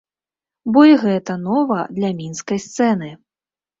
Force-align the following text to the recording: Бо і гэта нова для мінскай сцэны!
Бо 0.77 0.81
і 0.91 0.95
гэта 1.03 1.35
нова 1.43 1.79
для 1.99 2.09
мінскай 2.23 2.59
сцэны! 2.67 3.09